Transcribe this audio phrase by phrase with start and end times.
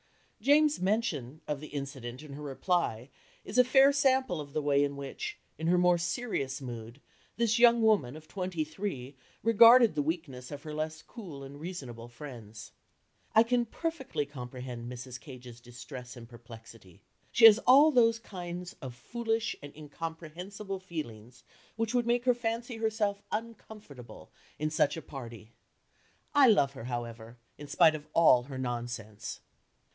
[0.41, 3.11] Jane's mention of the incident in her reply
[3.45, 6.99] is a fair sample of the way in which, in her more serious mood,
[7.37, 12.07] this young woman of twenty three regarded the weakness of her less cool and reasonable
[12.07, 12.71] friends:
[13.35, 15.19] "I can perfectly comprehend Mrs.
[15.19, 17.03] Cage's distress and perplexity.
[17.31, 21.43] She has all those kind of foolish and incomprehensible feelings
[21.75, 25.51] which would make her fancy herself uncomfortable in such a party.
[26.33, 29.41] I love her, however, in spite of all her nonsense."